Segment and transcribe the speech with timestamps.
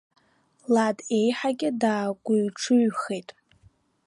[0.73, 3.29] Лад еиҳагьы даагәыҩҿыҩхеит.